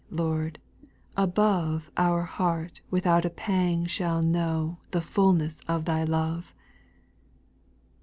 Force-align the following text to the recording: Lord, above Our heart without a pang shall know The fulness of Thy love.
Lord, 0.09 0.57
above 1.15 1.91
Our 1.95 2.23
heart 2.23 2.81
without 2.89 3.23
a 3.23 3.29
pang 3.29 3.85
shall 3.85 4.23
know 4.23 4.79
The 4.89 4.99
fulness 5.01 5.59
of 5.67 5.85
Thy 5.85 6.05
love. 6.05 6.55